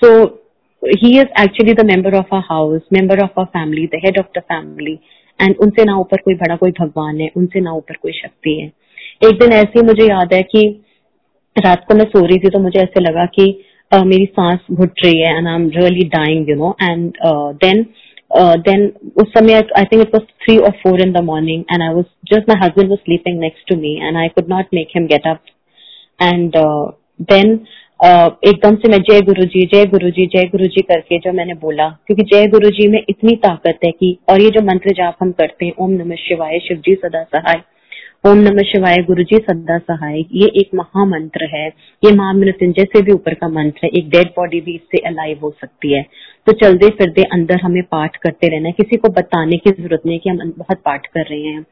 [0.02, 0.08] so
[0.82, 4.26] he is actually the member of our house member of our family the head of
[4.34, 4.96] the family.
[5.40, 8.66] And उनसे ना ऊपर कोई बड़ा कोई भगवान है उनसे ना ऊपर कोई शक्ति है।
[9.28, 10.62] एक दिन ऐसे मुझे याद है कि
[11.56, 15.04] रात को मैं सो रही थी तो मुझे ऐसे लगा कि uh, मेरी सांस घुट
[15.04, 17.12] रही है and I am really dying you know and
[17.64, 17.82] then
[18.30, 21.82] uh, then उस समय I think it was three or four in the morning and
[21.82, 24.94] I was just my husband was sleeping next to me and I could not make
[24.94, 25.40] him get up
[26.20, 26.92] and uh,
[27.28, 27.66] then
[28.00, 31.32] uh, एकदम से मैं जय गुरु जी जय गुरु जी जय गुरु जी करके जो
[31.32, 34.94] मैंने बोला क्योंकि जय गुरु जी में इतनी ताकत है कि और ये जो मंत्र
[34.94, 37.62] जाप हम करते हैं ओम नमः शिवाय शिव जी सदा सहाय
[38.24, 41.66] ओम नमः शिवाय गुरु जी सदा सहाय। ये एक महामंत्र है।
[42.02, 45.50] ये महामृत्युंजय से भी ऊपर का मंत्र है। एक डेड बॉडी भी इससे अलाइव हो
[45.60, 46.02] सकती है।
[46.46, 50.30] तो चलते फिरते अंदर हमें पाठ करते रहना किसी को बताने की ज़रूरत नहीं कि
[50.30, 51.64] हम बहुत पाठ कर रहे हैं।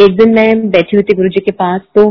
[0.00, 2.10] एक दिन मैं बैठी हुई थी गुरु जी के पास तो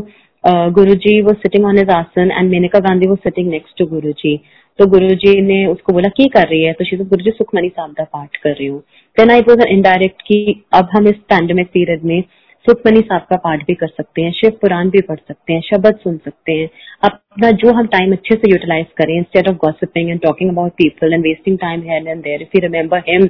[0.73, 4.11] गुरु जी वो sitting on his asan and Maneka Gandhi वो सिटिंग नेक्स्ट टू गुरु
[4.17, 4.35] जी
[4.79, 6.73] तो गुरु जी ने उसको बोला, की कर रही है?
[6.73, 8.79] तो शी तो गुरु जी सुखमनी साहब का पाठ कर रही हूँ।
[9.17, 12.21] देन आई वॉज़ इनडायरेक्ट की अब हम इस पैंडमिक पीरियड में
[12.69, 15.95] सुखमनी साहब का पाठ भी कर सकते हैं, शिव पुराण भी पढ़ सकते हैं, शब्द
[16.03, 16.69] सुन सकते हैं।
[17.03, 21.13] अपना जो हम टाइम अच्छे से यूटिलाइज करें instead of gossiping and talking about people
[21.13, 23.25] and wasting time here and there if you remember him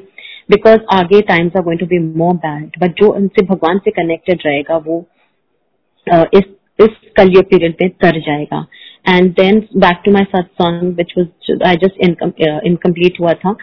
[0.52, 4.42] because आगे times are going to be more bad but जो उनसे भगवान से कनेक्टेड
[4.46, 5.06] रहेगा, वो
[6.38, 8.66] इस इस कलयुग पीरियड में तर जाएगा।
[9.08, 12.02] And then back to my satsang which was I just
[12.66, 13.56] incomplete हुआ था।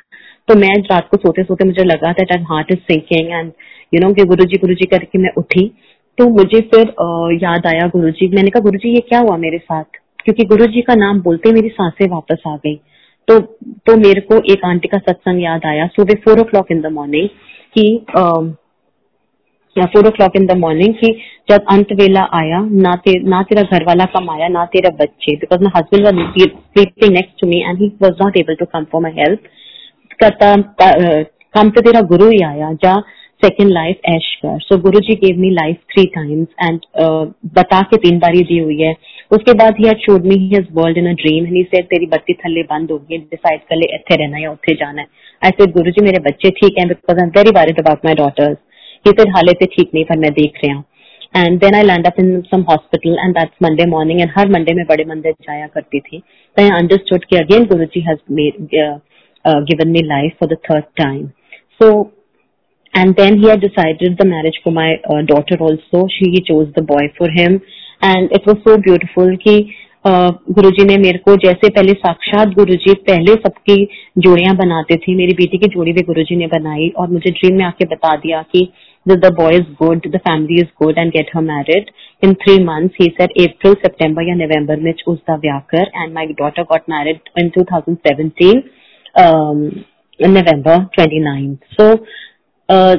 [0.49, 3.53] तो मैं रात को सोते सोते मुझे लगा that I heart is sinking and
[3.93, 5.67] you know कि गुरु जी गुरु जी करके मैं उठी।
[6.19, 6.93] तो मुझे फिर
[7.43, 9.85] याद आया गुरु जी मैंने कहा गुरु जी ये क्या हुआ मेरे साथ?
[10.25, 12.75] क्योंकि गुरु जी का नाम बोलते मेरी साँसें वापस आ गई।
[13.29, 13.39] तो
[13.87, 17.29] तो मेरे को एक आंटी का सत्संग याद आया सुबह four o'clock in the morning
[17.77, 17.85] कि
[19.77, 21.13] four o'clock in the morning कि
[21.51, 25.63] जब अंत वेला आया ना ते, ना तेरा घर वाला कमाया ना तेरा बच्चे because
[25.63, 29.03] my husband was sleeping next to me and he was not able to come for
[29.03, 29.49] my help
[30.23, 33.03] come तो तेरा गुरु ही आया, जा
[33.43, 36.81] second life ऐशकर so Guru ji gave me life three times and
[37.55, 38.95] बता के तीन बार दी हुई है।
[39.31, 42.63] उसके बाद he showed me his world in a dream he said तेरी बत्ती थल्ले
[42.73, 45.07] बंद होगी डिसाइड कर ले इथे रहना या उत्थे जाना है।
[45.43, 48.15] आई सेड गुरु जी मेरे बच्चे ठीक हैं because I am very worried about my
[48.15, 48.57] daughters
[49.07, 50.85] he said हाले से ठीक नहीं, पर मैं देख रहा हूँ।
[51.37, 54.73] And then I land up in some hospital and that's Monday morning and her Monday
[54.75, 58.19] में बड़े मंदिर जाया करती थी। तो आई अंडरस्टूड कि again Guru ji has
[59.46, 61.28] given me life for the third time
[61.80, 61.92] so
[62.94, 66.82] and then he had decided the marriage for my uh, daughter also she chose the
[66.82, 67.62] boy for him
[68.02, 69.54] and it was so beautiful कि
[70.06, 73.76] गुरु जी ने मेरे को जैसे पहले साक्षात गुरु जी पहले सबकी
[74.18, 77.58] जोड़ियां बनाते थे मेरी बेटी की जोड़ी भी गुरु जी ने बनाई और मुझे ड्रीम
[77.58, 78.68] में आके बता दिया कि
[79.06, 81.92] the boy is good the family is good and get her married
[82.24, 86.26] in three months he said April सितंबर या नवंबर में उसका ब्याह कर and my
[86.26, 88.62] daughter got married in 2017
[89.19, 91.95] नवंबर 29 सो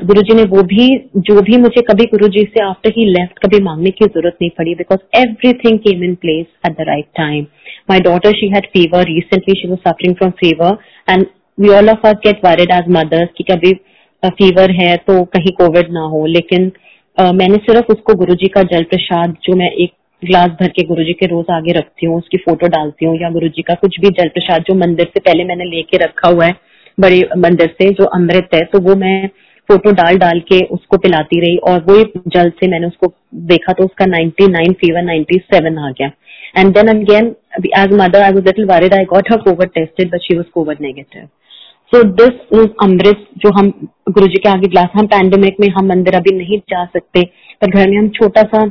[0.06, 3.40] गुरु जी ने वो भी जो भी मुझे कभी गुरु जी से आफ्टर ही लेफ़्ट
[3.46, 7.46] कभी मांगने की ज़रूरत नहीं पड़ी because everything came in place at the right time
[7.90, 10.78] my daughter she had fever recently she was suffering from fever
[11.10, 11.26] and
[11.60, 13.74] we all of are get worried as mothers कि कभी
[14.24, 16.26] fever है तो कहीं कोविड ना हो.
[16.26, 16.72] लेकिन
[17.18, 19.92] uh, मैंने सिर्फ़ उसको गुरु जी का जल प्रसाद जो मैं एक
[20.24, 23.50] ग्लास भर के गुरु के रोज आगे रखती हूँ, उसकी फ़ोटो डालती हूँ, या गुरु
[23.68, 26.56] का कुछ भी जल प्रसाद जो मंदिर से पहले मैंने लेके रखा हुआ है,
[26.98, 29.28] बड़े मंदिर से जो अमृत है तो वो मैं
[29.70, 31.96] फ़ोटो डाल डाल के उसको पिलाती रही और वो
[32.28, 33.12] जल्द से मैंने उसको
[33.48, 36.08] देखा तो उसका 99 फीवर 97 आ गया।
[36.58, 37.26] And then again
[37.78, 41.28] as mother was little worried I got her covid tested but she was covid negative
[41.92, 43.70] so this is अमृत जो हम
[44.10, 47.24] गुरु के आगे ग्लास हम पैंडेमिक में हम मंदिर अभी नहीं जा सकते,
[47.62, 48.66] पर घर में हम छोटा सा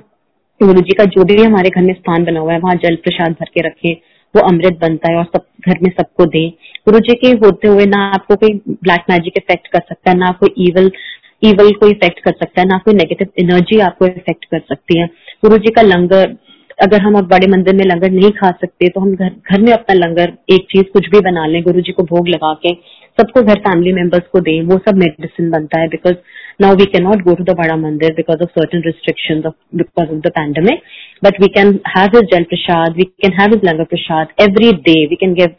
[0.61, 3.33] गुरु जी का जो भी हमारे घर में स्थान बना हुआ है, वहाँ जल प्रसाद
[3.33, 3.93] भर के रखे,
[4.35, 6.49] वो अमृत बनता है और सब घर में सबको दे।
[6.87, 10.31] गुरु जी के होते हुए ना आपको कोई ब्लैक मैजिक इफ़ेक्ट कर सकता है, ना
[10.41, 10.91] कोई ईवल
[11.43, 15.07] ईवल को इफ़ेक्ट कर सकता है, ना कोई नेगेटिव एनर्जी आपको इफ़ेक्ट कर सकती है।
[15.43, 16.37] गुरु जी का लंगर,
[16.79, 19.73] अगर हम अब बड़े मंदिर में लंगर नहीं खा सकते तो हम घर घर में
[19.73, 22.73] अपना लंगर, एक चीज़ कुछ भी बना लें, गुरु जी को भोग लगा के
[23.19, 26.15] सबको घर फैमिली मेंबर्स को दें, वो सब मेडिसिन बनता है because
[26.61, 30.21] now we can not go to the बड़ा मंदिर because of certain restriction because of
[30.27, 30.83] the pandemic
[31.25, 34.95] but we can have his jal prasad we can have his langar prasad every day
[35.07, 35.55] we can give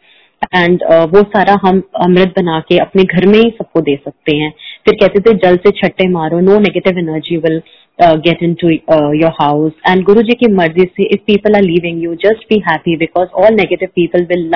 [0.54, 4.50] and वो सारा हम अमृत बना के अपने घर में ही सबको दे सकते हैं।
[4.84, 7.60] फिर कहते थे, जल से छट्टे मारो no negative energy will
[7.98, 12.02] get in to your house and Guru ji की मर्ज़ी से if people are living
[12.04, 14.50] you just be happy because all negative people will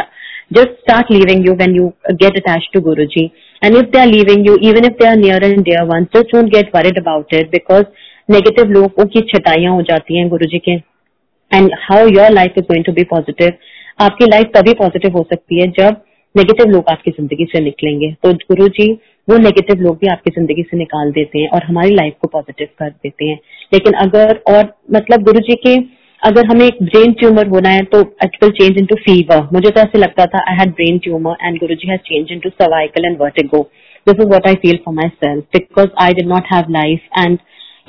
[0.51, 3.33] just start leaving you when you get attached to Guruji.
[3.63, 6.31] And if they are leaving you, even if they are near and dear ones, just
[6.31, 7.85] don't get worried about it because
[8.29, 10.73] negative लोगों की छटाइयाँ हो जाती हैं गुरु जी के
[11.51, 13.53] and how your life is going to be positive
[14.01, 16.01] आपकी life तभी positive हो सकती है जब
[16.35, 18.87] नेगेटिव लोग आपकी ज़िंदगी से निकलेंगे तो गुरु जी
[19.29, 22.69] वो नेगेटिव लोग भी आपकी ज़िंदगी से निकाल देते हैं और हमारी लाइफ को पॉजिटिव
[22.79, 23.39] कर देते हैं
[23.73, 25.77] लेकिन अगर और मतलब गुरु जी के
[26.23, 29.81] अगर हमें एक ब्रेन ट्यूमर होना है तो it will change into fever मुझे तो
[29.81, 33.21] ऐसे लगता था I had brain tumour and Guru ji has change into cervical and
[33.21, 33.63] vertigo
[34.07, 37.39] this is what I feel for myself because I did not have life and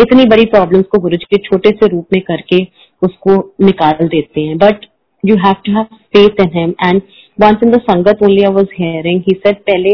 [0.02, 2.68] इतनी बड़ी problems को गुरु के छोटे से रूप में करके
[3.02, 4.58] उसको निकाल देते हैं.
[4.58, 4.86] But
[5.26, 7.02] you have to have faith in him and
[7.44, 9.94] once in the sangat only i was hearing he said पहले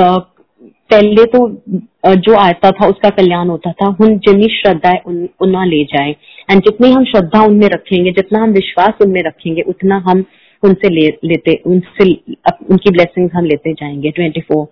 [0.00, 0.20] uh,
[0.90, 1.48] पहले तो
[2.26, 6.10] जो आता था उसका कल्याण होता था। हुन जितनी श्रद्धा है उन, उन्ना ले जाए।
[6.50, 10.24] एंड जितनी हम श्रद्धा उनमें रखेंगे जितना हम विश्वास उनमें रखेंगे उतना हम
[10.62, 12.10] उनसे ले लेते उनसे
[12.70, 14.64] उनकी ब्लेसिंग्स हम लेते जाएँगे। 24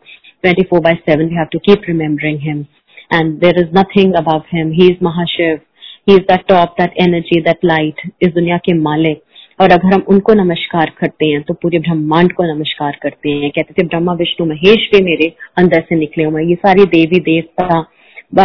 [0.46, 2.66] 24 by 7 we have to keep remembering him.
[3.10, 4.72] And there is nothing above him.
[4.78, 5.60] He is mahashiv.
[6.08, 9.22] He is that top that energy that light इस दुनिया के मालिक।
[9.58, 13.74] और अगर हम उनको नमस्कार करते हैं तो पूरे ब्रह्मांड को नमस्कार करते हैं। कहते
[13.74, 17.80] थे, ब्रह्मा, विष्णु, महेश भी मेरे अंदर से निकले हुए ये सारी देवी, देवता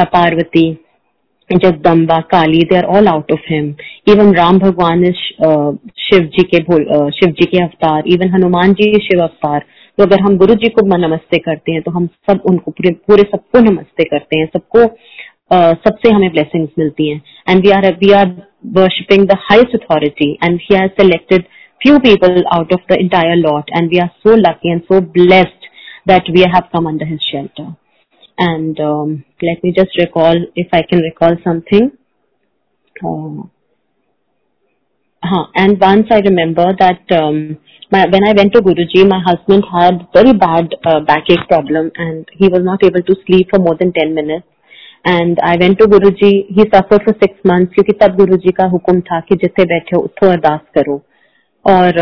[0.05, 0.71] Parvati,
[1.49, 3.65] Jagdamba, Kali they are all out of him
[4.07, 6.57] even Ram भगवान शिव जी के
[7.11, 9.65] शिव जी के अवतार इवन हनुमान जी शिव अवतार
[9.97, 13.23] तो अगर हम गुरु जी को नमस्ते करते हैं तो हम सब उनको पूरे पूरे
[13.31, 14.85] सबको नमस्ते करते हैं। सबको
[15.81, 18.27] सबसे हमें ब्लेसिंग्स मिलती हैं। And we are we are
[18.63, 21.47] worshipping the highest authority and he has selected
[21.81, 25.63] few people out of the entire lot and we are so lucky and so blessed
[26.05, 27.75] that we have come under his shelter
[28.37, 31.91] and um, let me just recall if i can recall something
[33.03, 33.41] uh,
[35.23, 35.45] huh.
[35.55, 37.57] and once i remember that um,
[37.91, 42.27] my, when i went to guruji my husband had very bad uh, backache problem and
[42.33, 44.47] he was not able to sleep for more than 10 minutes
[45.05, 48.51] and I went to Guru ji he suffer for six month क्योंकि तब गुरु जी
[48.59, 51.01] का हुक्म था कि जिथे बैठे उठो अरदास करो।
[51.65, 51.99] और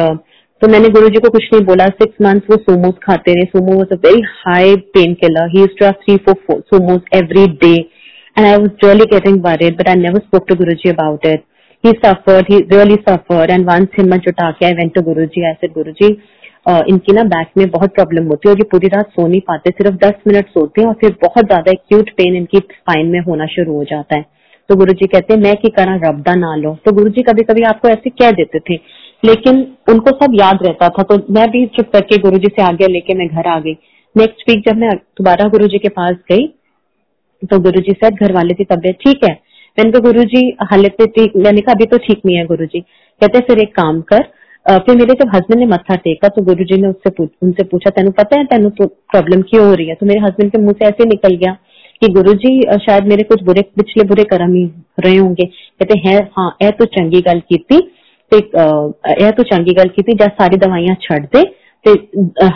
[0.61, 3.77] तो मैंने गुरु जी को कुछ नहीं बोला। सिक्स मंथ्स वो सोमोस खाते रहे। सोमो
[3.77, 4.75] was a very high
[5.21, 9.89] painkiller he two three four सोमोस every day and I was really getting worried but
[9.89, 11.43] I never spoke to Guru ji about it
[11.83, 12.47] he suffered.
[12.49, 13.51] He really suffered.
[13.51, 15.43] And once हिम्मत जुटा के I went to Guruji.
[15.49, 16.09] I said, Guruji
[16.65, 19.69] इनकी ना back में बहुत problem होती है और ये पूरी रात सो नहीं पाते,
[19.71, 23.45] सिर्फ़ दस मिनट सोते हैं और फिर बहुत ज़्यादा एक्यूट पेन इनकी स्पाइन में होना
[23.49, 24.25] शुरू हो जाता है।
[24.69, 27.43] तो गुरु जी कहते हैं, मैं की करा रबदा ना लो। तो गुरु जी कभी
[27.43, 28.75] कभी आपको ऐसे कह देते थे,
[29.23, 32.87] लेकिन उनको सब याद रहता था। तो मैं भी चुप करके गुरु जी से आगे
[32.89, 33.77] लेके मैं घर आ गई।
[34.15, 36.47] नेक्स्ट वीक जब मैं दोबारा गुरु जी के पास गई
[37.41, 39.31] तो गुरु जी से घर वाले की तबियत ठीक है?
[39.77, 40.95] मैंने कहा गुरु जी हालत
[41.35, 44.23] मैंने कहा, अभी तो ठीक नहीं है गुरु जी कहते फिर एक काम कर
[44.69, 47.89] फिर मेरे जब हस्बैंड ने मत्था टेका तो गुरु जी ने उससे पूछ, उनसे पूछा
[47.89, 49.95] तेन पता है तेन प्रॉब्लम क्यों हो रही है?
[49.95, 51.53] तो मेरे हस्बैंड के मुँह से ऐसे निकल गया
[52.01, 52.51] कि गुरु जी
[52.85, 54.65] शायद मेरे कुछ बुरे पिछले बुरे कर्म ही
[54.99, 57.79] रहे होंगे। कहते हैं हाँ यह तो चंगी गल की
[58.31, 61.43] यह तो चंगी गल की जब सारी दवाइयाँ छड़ दे
[61.85, 61.91] ते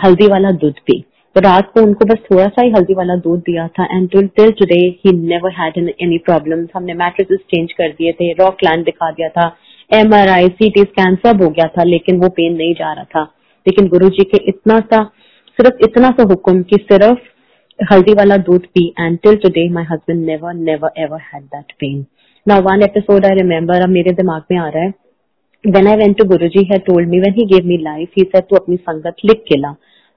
[0.04, 1.00] हल्दी वाला दूध पी।
[1.36, 4.26] तो रात को उनको बस थोड़ा सा ही हल्दी वाला दूध दिया था and till
[4.36, 8.84] till today he never had any problem हमने मैट्रेसेस चेंज कर दिए थे रॉक लैंड
[8.84, 9.46] दिखा दिया था
[9.90, 12.92] M R I C T scan सब हो गया था, लेकिन वो पेन नहीं जा
[12.92, 13.22] रहा था।
[13.66, 15.02] लेकिन गुरु जी के इतना सा,
[15.58, 20.24] सिर्फ़ इतना सा हुक्म कि सिर्फ़ हल्दी वाला दूध P and till today my husband
[20.26, 22.04] never never ever had that pain
[22.46, 24.92] now one episode I remember अब मेरे दिमाग में आ रहा है।
[25.64, 28.42] When I went to Guruji had told me, when he gave me life, he said,
[28.48, 29.70] तू अपनी संगत लिख के ला।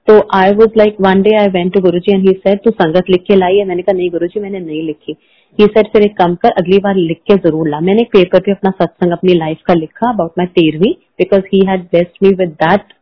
[0.08, 2.70] तो I was like one day I went to Guru ji and he said तू
[2.70, 5.16] संगत लिख के लाई है मैंने कहा, नहीं गुरु जी मैंने नहीं लिखी।
[5.58, 8.40] ही सेड फिर एक काम कर अगली बार लिख के ज़रूर ला मैंने एक पेपर
[8.40, 12.34] पे अपना सत्संग अपनी लाइफ का लिखा अबाउट माई तेरहवीं because he had best me
[12.38, 12.92] with that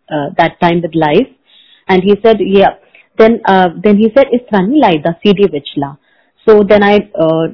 [0.41, 1.35] that time with life
[1.89, 2.67] and he said ये
[3.19, 5.95] then uh, then he said it's running like the CD which la.
[6.47, 7.47] So then I uh,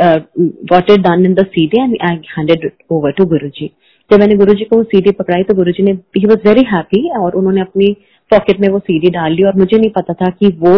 [0.00, 0.18] uh,
[0.66, 3.70] got it done in the CD and I handed it over to Guruji.
[4.10, 7.34] जब मैंने गुरुजी को वो CD पकड़ाई तो गुरुजी ने ही was very happy और
[7.36, 7.86] उन्होंने अपनी
[8.30, 10.72] पॉकेट में वो सीडी डाल ली और मुझे नहीं पता था कि वो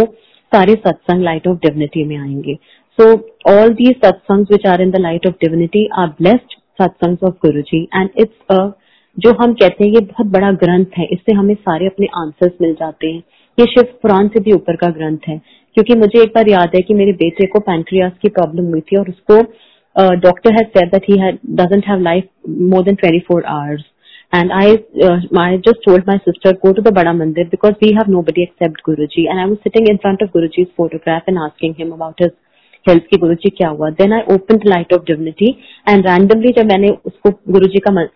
[0.52, 2.56] सारे सत्संग लाइट ऑफ़ डिविनिटी में आएँगे
[3.00, 3.12] so
[3.50, 7.60] all the satsang which are in the light of divinity are blessed satsang of Guru
[7.70, 8.72] ji and it's
[9.18, 12.72] जो हम कहते हैं ये बहुत बड़ा ग्रंथ है। इससे हमें सारे अपने आंसर्स मिल
[12.80, 13.22] जाते हैं।
[13.58, 15.40] ये शिव पुराण से भी ऊपर का ग्रंथ है।
[15.74, 18.96] क्योंकि मुझे एक बार याद है कि मेरे बेटे को पैंक्रियास की प्रॉब्लम हुई थी
[18.96, 19.40] और उसको
[19.96, 21.16] doctor has said that he
[21.62, 22.28] doesn't have life
[22.72, 23.84] more than 24 hours
[24.32, 24.62] And I,
[25.06, 28.42] uh, I just told my sister, go to the Bada Mandir because we have nobody
[28.42, 29.26] except Guruji.
[29.30, 32.32] And I was sitting in front of Guruji's photograph and asking him about his
[32.88, 33.90] health की गुरु जी क्या हुआ?
[33.90, 35.50] Then I open light of divinity
[35.88, 38.08] and randomly जब मैंने उसको गुरु जी का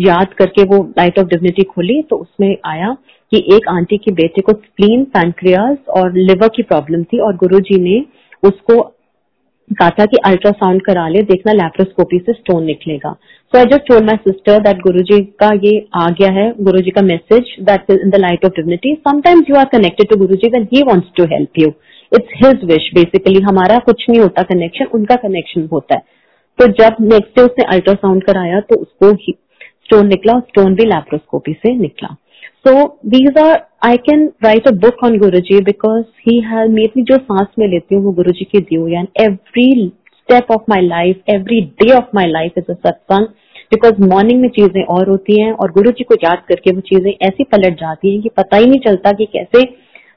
[0.00, 2.96] याद करके वो लाइट ऑफ़ डिविनिटी खोली तो उसमें आया
[3.32, 7.60] कि एक आंटी के बेटे को स्प्लीन पैंक्रियास और लिवर की प्रॉब्लम थी और गुरु
[7.68, 8.02] जी ने
[8.42, 8.80] उसको
[9.70, 13.12] कहा था कि अल्ट्रासाउंड करा ले, देखना लैप्रोस्कोपी से स्टोन निकलेगा।
[13.52, 16.80] So I just told my sister that Guru ji का ये आ गया है गुरु
[16.80, 20.16] जी का message that is in the light of divinity sometimes you are connected to
[20.16, 21.68] Guru ji when he wants to help you
[22.12, 26.02] it's his wish basically हमारा कुछ नहीं होता connection उनका कनेक्शन होता है।
[26.58, 31.52] तो जब नेक्स्ट डे उसने अल्ट्रासाउंड कराया तो उसको ही स्टोन निकला स्टोन भी लैप्रोस्कोपी
[31.62, 32.16] से निकला।
[32.64, 32.72] So
[33.12, 37.16] these are, I can write a book on Guruji because he has made me जो
[37.20, 39.70] सांस में लेती हूँ वो गुरु जी की दी हुई and every
[40.18, 43.26] step of my life, every day of my life is a satsang
[43.72, 47.12] because morning में चीज़ें और होती हैं और गुरु जी को याद करके वो चीज़ें
[47.28, 49.62] ऐसी पलट जाती हैं कि पता ही नहीं चलता कि कैसे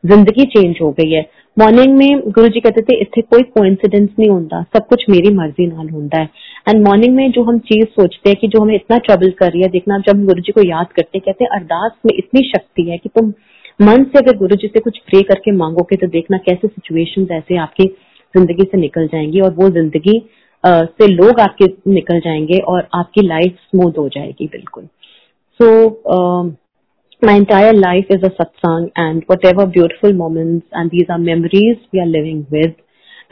[0.03, 1.21] ज़िंदगी चेंज हो गई है।
[1.57, 5.67] मॉर्निंग में गुरु जी कहते थे इतने कोई कोइंसिडेंस नहीं होता। सब कुछ मेरी मर्ज़ी
[5.67, 6.29] नाल होता है।
[6.69, 9.61] एंड मॉर्निंग में जो हम चीज़ सोचते हैं कि जो हमें इतना ट्रबल कर रही
[9.61, 12.97] है देखना जब गुरु जी को याद करते कहते हैं अरदास में इतनी शक्ति है
[12.97, 13.33] कि तुम
[13.79, 17.57] मन से अगर गुरु जी से कुछ प्रे करके मांगोगे तो देखना कैसे सिचुएशन ऐसे
[17.57, 17.87] आपकी
[18.35, 20.19] ज़िंदगी से निकल जाएँगी और वो ज़िंदगी
[20.63, 24.83] से लोग आपके निकल जाएँगे और आपकी लाइफ स्मूथ हो जाएगी बिल्कुल।
[25.59, 26.55] So so,
[27.25, 31.99] my entire life is a satsang and whatever beautiful moments and these are memories we
[31.99, 32.73] are living with.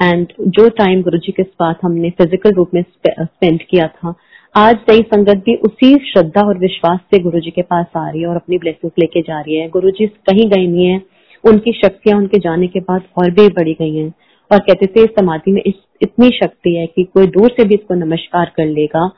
[0.02, 0.28] And
[0.58, 4.14] जो टाइम गुरु जी के साथ हमने फ़िज़िकल रूप में स्पेंड किया था
[4.56, 8.22] आज नई संगत भी उसी श्रद्धा और विश्वास से गुरु जी के पास आ रही
[8.22, 11.02] है और अपनी ब्लेसिंग लेके जा रही है। गुरु जी कहीं गई नहीं है
[11.44, 14.14] उनकी शक्तियाँ उनके जाने के बाद और भी बढ़ी गई हैं।
[14.52, 17.76] और कहते थे इस समाधि में इस, इतनी शक्ति है कि कोई दूर से भी
[17.76, 19.10] इसको नमस्कार कर लेगा।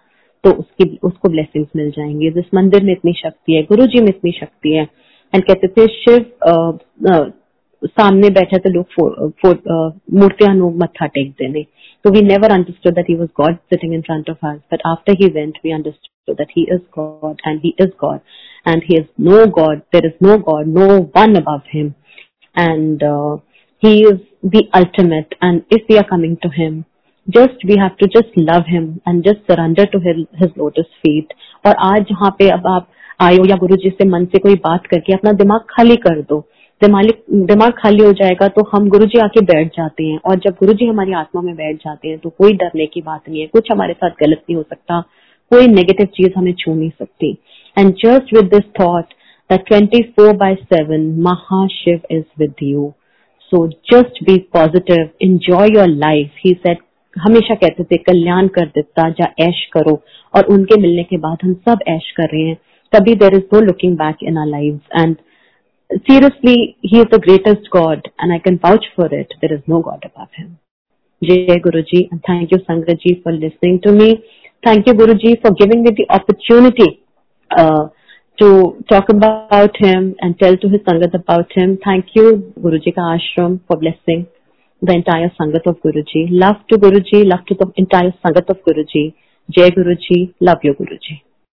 [0.45, 4.09] तो उसकी उसको ब्लेसिंग्स मिल जाएँगे। जिस मंदिर में इतनी शक्ति है गुरु जी में
[4.09, 4.83] इतनी शक्ति है
[5.33, 6.25] एंड कहते थे, शिव
[7.83, 8.85] सामने बैठे तो लोग
[10.19, 11.63] मूर्तियाँ लोग मत्था टेक देने
[12.05, 15.13] तो we never understood that he was God sitting in front of us but after
[15.21, 18.19] he went we understood that he is God and he is God
[18.67, 21.93] and he is no God there is no God no one above him
[22.55, 23.03] and
[23.83, 24.19] he is
[24.51, 26.75] the ultimate, and if we are coming to him
[27.27, 28.07] just we have to
[28.47, 31.33] love him and just surrender to his, his lotus feet.
[31.65, 32.87] और आज जहाँ पे अब आप
[33.21, 36.39] आयो या गुरु जी से मन से कोई बात करके अपना दिमाग खाली कर दो।
[36.81, 40.73] दिमाग खाली हो जाएगा तो हम गुरु जी आके बैठ जाते हैं। और जब गुरु
[40.73, 43.71] जी हमारी आत्मा में बैठ जाते हैं तो कोई डरने की बात नहीं है। कुछ
[43.71, 45.01] हमारे साथ गलत नहीं हो सकता।
[45.51, 47.31] कोई नेगेटिव चीज़ हमें छू नहीं सकती।
[47.77, 49.13] And just with this thought
[49.49, 52.93] that 24 by 7 Mahashiv is with you.
[53.51, 53.57] So
[53.91, 56.31] just be positive, enjoy your life.
[56.45, 56.77] He said
[57.15, 59.99] हमेशा कहते थे, कल्याण कर देता जा, ऐश करो।
[60.33, 62.57] और उनके मिलने के बाद हम सब ऐश कर रहे हैं।
[62.93, 65.15] तभी there is no looking back in our live and
[65.89, 66.53] seriously
[66.85, 70.05] he is the greatest God and I can vouch for it there is no God
[70.05, 70.55] about him
[71.21, 74.13] जय गुरु जी थैंक यू संग जी for listening to me
[74.67, 76.89] thank you Guru ji for giving me the opportunity
[78.37, 78.47] to
[78.89, 83.11] talk about him and tell to his sangat about him thank you Guru ji का
[83.13, 84.23] ashram for blessing
[84.81, 86.27] the entire Sangat of Guruji.
[86.29, 89.13] Love to Guruji, love to the entire Sangat of Guruji.
[89.49, 91.21] Jai Guruji, love you Guruji.